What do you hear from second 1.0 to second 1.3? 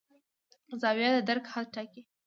د